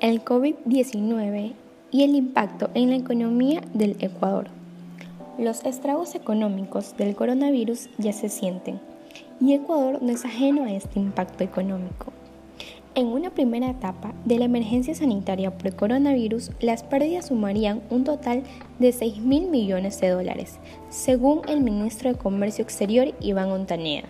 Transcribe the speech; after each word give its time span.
el 0.00 0.24
COVID-19 0.24 1.52
y 1.90 2.04
el 2.04 2.14
impacto 2.14 2.70
en 2.72 2.88
la 2.88 2.96
economía 2.96 3.60
del 3.74 3.96
Ecuador. 4.00 4.48
Los 5.38 5.64
estragos 5.64 6.14
económicos 6.14 6.96
del 6.96 7.14
coronavirus 7.14 7.90
ya 7.98 8.14
se 8.14 8.30
sienten 8.30 8.80
y 9.40 9.52
Ecuador 9.52 10.02
no 10.02 10.10
es 10.10 10.24
ajeno 10.24 10.64
a 10.64 10.72
este 10.72 10.98
impacto 11.00 11.44
económico. 11.44 12.12
En 12.94 13.08
una 13.08 13.30
primera 13.30 13.70
etapa 13.70 14.14
de 14.24 14.38
la 14.38 14.46
emergencia 14.46 14.94
sanitaria 14.94 15.56
por 15.56 15.76
coronavirus, 15.76 16.50
las 16.60 16.82
pérdidas 16.82 17.26
sumarían 17.26 17.82
un 17.90 18.04
total 18.04 18.42
de 18.78 18.92
6 18.92 19.18
mil 19.18 19.48
millones 19.48 20.00
de 20.00 20.08
dólares, 20.08 20.58
según 20.88 21.42
el 21.46 21.60
ministro 21.60 22.10
de 22.10 22.18
Comercio 22.18 22.64
Exterior 22.64 23.14
Iván 23.20 23.50
Ontaneda. 23.50 24.08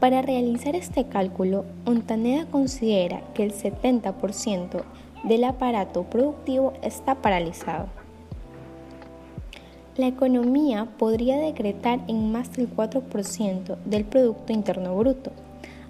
Para 0.00 0.22
realizar 0.22 0.76
este 0.76 1.08
cálculo, 1.08 1.64
Ontaneda 1.84 2.46
considera 2.46 3.20
que 3.34 3.42
el 3.42 3.52
70% 3.52 4.84
del 5.24 5.42
aparato 5.42 6.04
productivo 6.04 6.72
está 6.82 7.16
paralizado. 7.16 7.88
La 9.96 10.06
economía 10.06 10.86
podría 10.98 11.36
decretar 11.36 11.98
en 12.06 12.30
más 12.30 12.52
del 12.52 12.70
4% 12.70 13.76
del 13.84 14.04
Producto 14.04 14.52
Interno 14.52 14.96
Bruto, 14.96 15.32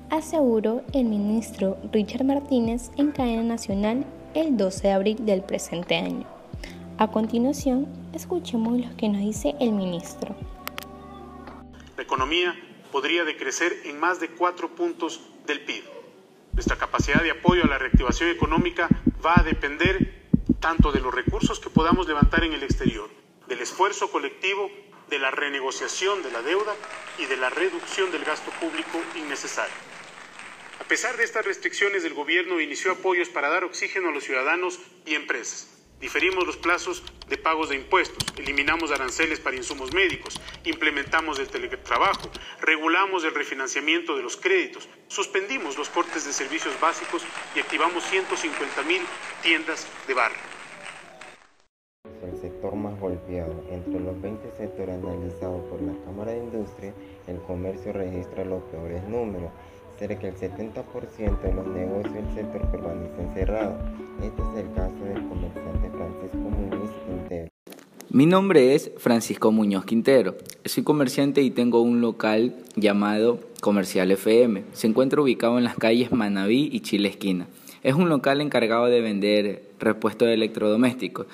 aseguró 0.09 0.81
el 0.95 1.05
ministro 1.05 1.77
Richard 1.93 2.25
Martínez 2.25 2.91
en 2.97 3.13
cadena 3.13 3.43
nacional 3.43 4.07
el 4.33 4.57
12 4.57 4.89
de 4.89 4.93
abril 4.95 5.27
del 5.27 5.43
presente 5.43 5.97
año. 5.97 6.25
A 6.97 7.09
continuación, 7.09 7.87
escuchemos 8.15 8.81
lo 8.81 8.97
que 8.97 9.11
nos 9.11 9.21
dice 9.21 9.55
el 9.61 9.73
ministro. 9.73 10.35
La 11.99 12.03
economía 12.03 12.55
podría 12.91 13.25
decrecer 13.25 13.83
en 13.85 13.99
más 13.99 14.21
de 14.21 14.29
4 14.29 14.75
puntos 14.75 15.21
del 15.47 15.65
PIB. 15.65 15.85
Nuestra 16.53 16.77
capacidad 16.77 17.23
de 17.23 17.31
apoyo 17.31 17.65
a 17.65 17.69
la 17.69 17.79
reactivación 17.79 18.31
económica 18.31 18.89
va 19.25 19.39
a 19.39 19.43
depender 19.43 20.27
tanto 20.61 20.93
de 20.93 21.01
los 21.01 21.15
recursos 21.15 21.61
que 21.61 21.71
podamos 21.71 22.09
levantar 22.09 22.45
en 22.45 22.53
el 22.53 22.63
exterior, 22.63 23.09
del 23.47 23.61
esfuerzo 23.61 24.11
colectivo, 24.11 24.71
de 25.09 25.19
la 25.19 25.31
renegociación 25.31 26.23
de 26.23 26.33
la 26.33 26.43
deuda 26.43 26.75
y 27.19 27.27
de 27.27 27.37
la 27.37 27.49
reducción 27.51 28.11
del 28.11 28.25
gasto 28.25 28.51
público 28.61 29.01
innecesario. 29.15 29.75
A 30.81 30.85
pesar 30.85 31.17
de 31.17 31.25
estas 31.25 31.45
restricciones, 31.45 32.05
el 32.05 32.15
Gobierno 32.15 32.61
inició 32.61 32.93
apoyos 32.93 33.29
para 33.29 33.49
dar 33.49 33.65
oxígeno 33.65 34.09
a 34.09 34.13
los 34.13 34.25
ciudadanos 34.25 34.79
y 35.07 35.15
empresas. 35.15 35.78
Diferimos 36.01 36.47
los 36.47 36.57
plazos 36.57 37.03
de 37.29 37.37
pagos 37.37 37.71
de 37.71 37.75
impuestos, 37.75 38.19
eliminamos 38.39 38.93
aranceles 38.93 39.41
para 39.41 39.57
insumos 39.57 39.93
médicos, 39.93 40.41
implementamos 40.65 41.41
el 41.41 41.49
teletrabajo, 41.49 42.31
regulamos 42.61 43.25
el 43.25 43.35
refinanciamiento 43.35 44.17
de 44.17 44.23
los 44.23 44.37
créditos, 44.37 44.89
suspendimos 45.09 45.77
los 45.77 45.89
cortes 45.89 46.25
de 46.25 46.33
servicios 46.33 46.79
básicos 46.81 47.25
y 47.57 47.59
activamos 47.59 48.05
150 48.05 48.83
mil 48.85 49.03
tiendas 49.43 49.89
de 50.07 50.15
barrio. 50.15 50.39
El 52.23 52.41
sector 52.41 52.75
más 52.77 52.99
golpeado. 52.99 53.65
Entre 53.71 54.01
los 54.01 54.21
20 54.21 54.57
sectores 54.57 54.95
analizados 54.95 55.69
por 55.69 55.83
la 55.83 55.93
Cámara 56.05 56.33
de 56.33 56.39
Industria, 56.39 56.95
el 57.27 57.41
comercio 57.43 57.93
registra 57.93 58.45
los 58.45 58.63
peores 58.65 59.03
números 59.05 59.51
cerca 59.99 60.29
del 60.29 60.37
70% 60.37 61.43
de 61.43 61.53
los 61.55 61.67
negocios 61.67 62.15
del 62.15 62.35
sector 62.35 62.71
permanecen 62.71 63.35
cerrados. 63.35 63.75
Este 64.23 64.43
es 64.43 64.65
el 64.65 64.73
caso 64.73 65.05
del 65.05 65.29
comerciante 65.29 65.91
Francisco 65.91 66.39
Muñoz 66.39 66.91
Quintero. 67.07 67.49
Mi 68.11 68.27
nombre 68.27 68.75
es 68.75 68.93
Francisco 68.99 69.51
Muñoz 69.51 69.85
Quintero. 69.85 70.37
Soy 70.65 70.85
comerciante 70.85 71.43
y 71.43 71.51
tengo 71.51 71.83
un 71.83 72.01
local 72.01 72.55
llamado 72.77 73.41
Comercial 73.61 74.11
FM. 74.13 74.65
Se 74.73 74.87
encuentra 74.87 75.21
ubicado 75.21 75.59
en 75.59 75.65
las 75.65 75.77
calles 75.77 76.13
Manaví 76.13 76.71
y 76.73 76.81
Chile 76.81 77.09
Esquina. 77.09 77.49
Es 77.83 77.95
un 77.95 78.09
local 78.09 78.41
encargado 78.41 78.87
de 78.87 79.01
vender 79.01 79.63
repuestos 79.81 80.29
de 80.29 80.35
electrodomésticos, 80.35 81.27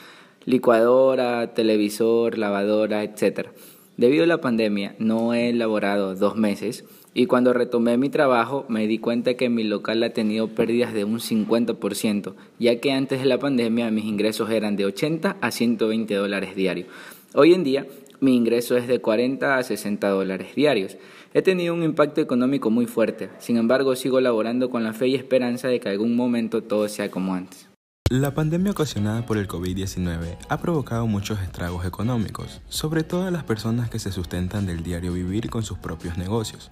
licuadora, 0.47 1.53
televisor, 1.53 2.39
lavadora, 2.39 3.03
etc. 3.03 3.49
Debido 3.97 4.25
a 4.25 4.27
la 4.27 4.41
pandemia, 4.41 4.97
no 4.99 5.35
he 5.35 5.51
elaborado 5.51 6.17
dos 6.17 6.35
meses 6.35 6.85
y 7.15 7.27
cuando 7.27 7.53
retomé 7.53 7.97
mi 7.97 8.09
trabajo 8.09 8.65
me 8.69 8.89
di 8.89 8.99
cuenta 8.99 9.35
que 9.35 9.49
mi 9.49 9.63
local 9.63 10.03
ha 10.03 10.11
tenido 10.11 10.49
pérdidas 10.49 10.93
de 10.93 11.05
un 11.05 11.21
50%, 11.21 12.35
ya 12.59 12.81
que 12.81 12.91
antes 12.91 13.21
de 13.21 13.27
la 13.27 13.39
pandemia 13.39 13.93
mis 13.93 14.05
ingresos 14.05 14.51
eran 14.51 14.75
de 14.75 14.87
80 14.87 15.37
a 15.41 15.51
120 15.53 16.13
dólares 16.13 16.57
diarios. 16.57 16.89
Hoy 17.35 17.55
en 17.55 17.63
día 17.63 17.87
mi 18.19 18.35
ingreso 18.35 18.77
es 18.77 18.89
de 18.89 19.01
40 19.01 19.59
a 19.59 19.63
60 19.63 20.09
dólares 20.09 20.57
diarios. 20.57 20.97
He 21.33 21.43
tenido 21.43 21.73
un 21.73 21.85
impacto 21.85 22.21
económico 22.21 22.71
muy 22.71 22.87
fuerte, 22.87 23.31
sin 23.39 23.59
embargo 23.59 23.95
sigo 23.95 24.21
laborando 24.21 24.71
con 24.71 24.83
la 24.83 24.93
fe 24.93 25.07
y 25.07 25.15
esperanza 25.15 25.69
de 25.69 25.79
que 25.79 25.89
algún 25.89 26.17
momento 26.17 26.65
todo 26.65 26.89
sea 26.89 27.13
como 27.13 27.35
antes. 27.35 27.69
La 28.11 28.35
pandemia 28.35 28.73
ocasionada 28.73 29.25
por 29.25 29.39
el 29.39 29.49
COVID-19 29.49 30.37
ha 30.51 30.61
provocado 30.61 31.07
muchos 31.07 31.41
estragos 31.41 31.87
económicos, 31.87 32.61
sobre 32.69 33.03
todo 33.03 33.27
a 33.27 33.31
las 33.31 33.45
personas 33.45 33.89
que 33.89 33.99
se 33.99 34.13
sustentan 34.13 34.67
del 34.67 34.83
diario 34.83 35.15
vivir 35.15 35.49
con 35.49 35.63
sus 35.63 35.79
propios 35.79 36.19
negocios. 36.19 36.71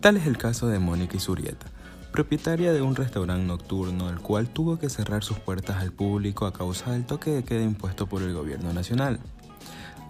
Tal 0.00 0.16
es 0.16 0.26
el 0.26 0.38
caso 0.38 0.66
de 0.66 0.78
Mónica 0.78 1.18
Isurieta, 1.18 1.66
propietaria 2.10 2.72
de 2.72 2.80
un 2.80 2.96
restaurante 2.96 3.44
nocturno 3.44 4.08
el 4.08 4.20
cual 4.20 4.48
tuvo 4.48 4.78
que 4.78 4.88
cerrar 4.88 5.22
sus 5.22 5.40
puertas 5.40 5.82
al 5.82 5.92
público 5.92 6.46
a 6.46 6.54
causa 6.54 6.92
del 6.92 7.04
toque 7.04 7.30
de 7.30 7.44
queda 7.44 7.62
impuesto 7.62 8.06
por 8.06 8.22
el 8.22 8.32
gobierno 8.32 8.72
nacional. 8.72 9.20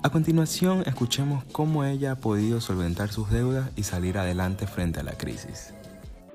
A 0.05 0.11
continuación, 0.11 0.85
escuchemos 0.87 1.43
cómo 1.51 1.83
ella 1.83 2.13
ha 2.13 2.17
podido 2.17 2.61
solventar 2.61 3.11
sus 3.11 3.31
deudas 3.31 3.73
y 3.75 3.83
salir 3.83 4.17
adelante 4.17 4.69
frente 4.69 5.01
a 5.01 5.03
la 5.03 5.15
crisis. 5.15 5.75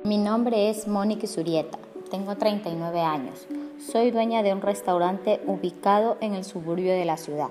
Mi 0.04 0.18
nombre 0.18 0.70
es 0.70 0.86
Mónica 0.86 1.24
Isurieta, 1.24 1.78
tengo 2.14 2.36
39 2.36 3.02
años. 3.02 3.48
Soy 3.92 4.12
dueña 4.12 4.44
de 4.44 4.54
un 4.54 4.62
restaurante 4.62 5.42
ubicado 5.48 6.18
en 6.22 6.36
el 6.36 6.44
suburbio 6.44 6.94
de 6.94 7.06
la 7.06 7.18
ciudad. 7.18 7.50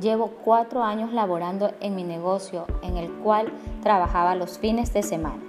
Llevo 0.00 0.28
cuatro 0.42 0.82
años 0.82 1.12
laborando 1.12 1.72
en 1.82 1.94
mi 1.94 2.02
negocio 2.02 2.64
en 2.82 2.96
el 2.96 3.12
cual 3.12 3.52
trabajaba 3.82 4.34
los 4.34 4.58
fines 4.58 4.94
de 4.94 5.02
semana. 5.02 5.42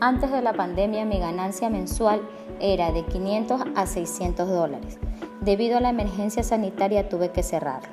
Antes 0.00 0.30
de 0.30 0.42
la 0.42 0.52
pandemia 0.52 1.06
mi 1.06 1.18
ganancia 1.18 1.70
mensual 1.70 2.20
era 2.60 2.92
de 2.92 3.06
500 3.06 3.62
a 3.74 3.86
600 3.86 4.46
dólares. 4.46 4.98
Debido 5.40 5.78
a 5.78 5.80
la 5.80 5.88
emergencia 5.88 6.42
sanitaria 6.42 7.08
tuve 7.08 7.30
que 7.30 7.42
cerrarlo. 7.42 7.88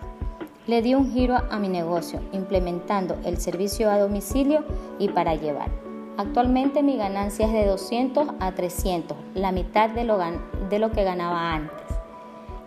Le 0.67 0.81
di 0.81 0.94
un 0.94 1.13
giro 1.13 1.38
a 1.50 1.57
mi 1.57 1.69
negocio 1.69 2.19
implementando 2.34 3.16
el 3.23 3.38
servicio 3.38 3.89
a 3.89 3.97
domicilio 3.97 4.66
y 5.00 5.07
para 5.07 5.35
llevar. 5.35 5.84
Actualmente 6.17 6.83
mi 6.83 6.97
ganancia 6.97 7.45
es 7.47 7.53
de 7.53 7.65
200 7.65 8.27
a 8.39 8.51
300, 8.53 9.17
la 9.33 9.51
mitad 9.51 9.89
de 9.89 10.03
lo, 10.03 10.17
de 10.17 10.79
lo 10.79 10.91
que 10.91 11.03
ganaba 11.03 11.53
antes. 11.53 11.85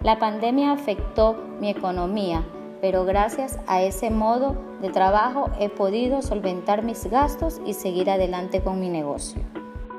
La 0.02 0.18
pandemia 0.18 0.72
afectó 0.72 1.36
mi 1.60 1.70
economía 1.70 2.44
pero 2.80 3.04
gracias 3.04 3.58
a 3.66 3.82
ese 3.82 4.10
modo 4.10 4.56
de 4.80 4.90
trabajo 4.90 5.50
he 5.58 5.68
podido 5.68 6.22
solventar 6.22 6.82
mis 6.82 7.06
gastos 7.06 7.60
y 7.66 7.74
seguir 7.74 8.10
adelante 8.10 8.60
con 8.62 8.80
mi 8.80 8.88
negocio. 8.88 9.42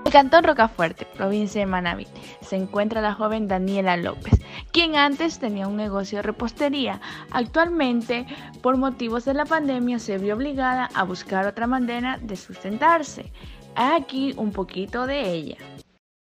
En 0.10 0.14
Cantón 0.14 0.44
Rocafuerte, 0.44 1.06
provincia 1.06 1.62
de 1.62 1.68
Manabí, 1.68 2.08
se 2.42 2.56
encuentra 2.56 3.00
la 3.00 3.14
joven 3.14 3.48
Daniela 3.48 3.96
López, 3.96 4.42
quien 4.72 4.96
antes 4.96 5.38
tenía 5.38 5.68
un 5.68 5.78
negocio 5.78 6.18
de 6.18 6.24
repostería. 6.24 7.00
Actualmente, 7.30 8.26
por 8.64 8.76
motivos 8.78 9.24
de 9.26 9.36
la 9.36 9.46
pandemia, 9.46 10.00
se 10.00 10.18
vio 10.18 10.34
obligada 10.34 10.90
a 10.96 11.04
buscar 11.04 11.46
otra 11.46 11.68
manera 11.68 12.18
de 12.24 12.36
sustentarse. 12.38 13.32
Aquí 13.76 14.34
un 14.36 14.52
poquito 14.52 15.06
de 15.06 15.30
ella. 15.30 15.58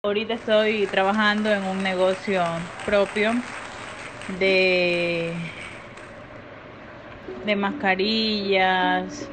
Ahorita 0.04 0.34
estoy 0.34 0.86
trabajando 0.86 1.50
en 1.50 1.64
un 1.64 1.82
negocio 1.82 2.44
propio 2.86 3.32
de 4.38 5.34
de 7.44 7.56
mascarillas, 7.56 9.28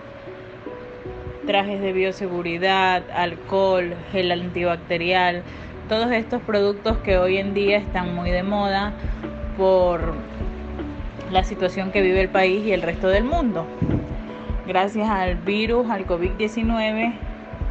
trajes 1.50 1.82
de 1.82 1.94
bioseguridad, 1.94 3.02
alcohol, 3.12 3.96
gel 4.12 4.32
antibacterial, 4.32 5.42
todos 5.88 6.12
estos 6.12 6.44
productos 6.44 7.00
que 7.00 7.18
hoy 7.18 7.38
en 7.38 7.56
día 7.56 7.78
están 7.78 8.14
muy 8.14 8.30
de 8.30 8.44
moda 8.44 8.94
por 9.58 10.14
la 11.32 11.44
situación 11.44 11.90
que 11.92 12.04
vive 12.04 12.22
el 12.22 12.30
país 12.30 12.64
y 12.68 12.72
el 12.72 12.84
resto 12.84 13.08
del 13.08 13.24
mundo. 13.24 13.66
Gracias 14.68 15.10
al 15.10 15.38
virus, 15.38 15.90
al 15.90 16.06
COVID-19 16.06 17.16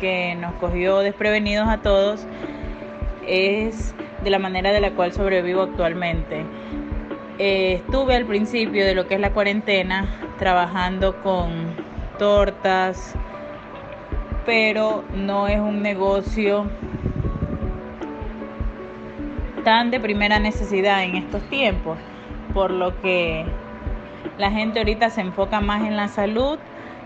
que 0.01 0.35
nos 0.35 0.55
cogió 0.55 0.99
desprevenidos 0.99 1.69
a 1.69 1.79
todos, 1.79 2.27
es 3.29 3.95
de 4.25 4.31
la 4.31 4.41
manera 4.41 4.73
de 4.73 4.81
la 4.81 4.91
cual 4.91 5.13
sobrevivo 5.13 5.63
actualmente. 5.63 6.45
Eh, 7.39 7.75
estuve 7.75 8.17
al 8.17 8.25
principio 8.25 8.85
de 8.85 8.97
lo 8.97 9.07
que 9.07 9.15
es 9.15 9.21
la 9.21 9.31
cuarentena 9.31 10.09
trabajando 10.37 11.23
con 11.23 11.77
tortas, 12.19 13.15
pero 14.49 15.05
no 15.13 15.47
es 15.47 15.61
un 15.61 15.83
negocio 15.83 16.71
tan 19.63 19.91
de 19.91 20.01
primera 20.01 20.39
necesidad 20.39 21.05
en 21.05 21.17
estos 21.17 21.43
tiempos, 21.51 21.99
por 22.55 22.71
lo 22.71 22.99
que 23.03 23.45
la 24.39 24.51
gente 24.51 24.79
ahorita 24.79 25.11
se 25.11 25.21
enfoca 25.21 25.61
más 25.61 25.87
en 25.87 25.99
la 25.99 26.09
salud 26.09 26.59